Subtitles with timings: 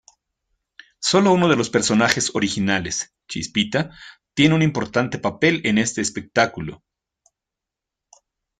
[0.99, 3.91] Sólo uno de los personajes originales, Chispita,
[4.33, 6.83] tiene un importante papel en este espectáculo.